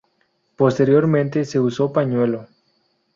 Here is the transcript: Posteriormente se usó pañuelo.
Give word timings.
Posteriormente 0.55 1.45
se 1.45 1.59
usó 1.59 1.93
pañuelo. 1.93 2.47